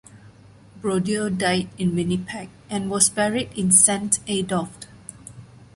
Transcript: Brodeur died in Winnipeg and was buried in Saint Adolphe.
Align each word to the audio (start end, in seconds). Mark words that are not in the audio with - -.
Brodeur 0.81 1.29
died 1.29 1.69
in 1.77 1.93
Winnipeg 1.93 2.49
and 2.71 2.89
was 2.89 3.07
buried 3.07 3.51
in 3.55 3.71
Saint 3.71 4.17
Adolphe. 4.27 4.87